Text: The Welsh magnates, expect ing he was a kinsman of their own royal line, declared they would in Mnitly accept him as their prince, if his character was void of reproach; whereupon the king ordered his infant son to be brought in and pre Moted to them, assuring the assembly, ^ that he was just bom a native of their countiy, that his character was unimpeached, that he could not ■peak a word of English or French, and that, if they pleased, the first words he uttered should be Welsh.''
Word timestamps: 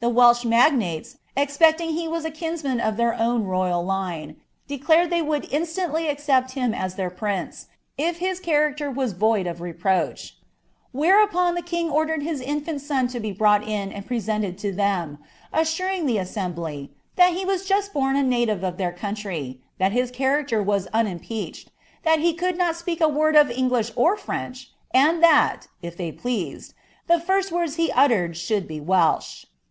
The 0.00 0.08
Welsh 0.10 0.44
magnates, 0.44 1.16
expect 1.36 1.80
ing 1.80 1.90
he 1.90 2.08
was 2.08 2.24
a 2.24 2.30
kinsman 2.30 2.80
of 2.80 2.96
their 2.96 3.14
own 3.14 3.44
royal 3.44 3.82
line, 3.84 4.36
declared 4.66 5.08
they 5.08 5.22
would 5.22 5.44
in 5.44 5.62
Mnitly 5.62 6.10
accept 6.10 6.50
him 6.50 6.74
as 6.74 6.96
their 6.96 7.08
prince, 7.08 7.68
if 7.96 8.18
his 8.18 8.38
character 8.38 8.90
was 8.90 9.12
void 9.14 9.46
of 9.46 9.60
reproach; 9.62 10.36
whereupon 10.90 11.54
the 11.54 11.62
king 11.62 11.88
ordered 11.88 12.22
his 12.22 12.40
infant 12.42 12.82
son 12.82 13.06
to 13.08 13.20
be 13.20 13.32
brought 13.32 13.62
in 13.66 13.92
and 13.92 14.04
pre 14.04 14.18
Moted 14.20 14.58
to 14.58 14.72
them, 14.72 15.18
assuring 15.52 16.04
the 16.04 16.18
assembly, 16.18 16.90
^ 17.12 17.16
that 17.16 17.32
he 17.32 17.44
was 17.44 17.64
just 17.64 17.94
bom 17.94 18.16
a 18.16 18.24
native 18.24 18.64
of 18.64 18.76
their 18.76 18.92
countiy, 18.92 19.58
that 19.78 19.92
his 19.92 20.10
character 20.10 20.60
was 20.60 20.88
unimpeached, 20.88 21.70
that 22.02 22.18
he 22.18 22.34
could 22.34 22.58
not 22.58 22.74
■peak 22.74 23.00
a 23.00 23.08
word 23.08 23.36
of 23.36 23.50
English 23.50 23.92
or 23.94 24.16
French, 24.18 24.70
and 24.92 25.22
that, 25.22 25.68
if 25.80 25.96
they 25.96 26.10
pleased, 26.12 26.74
the 27.06 27.20
first 27.20 27.52
words 27.52 27.76
he 27.76 27.90
uttered 27.92 28.36
should 28.36 28.66
be 28.66 28.80
Welsh.'' 28.80 29.46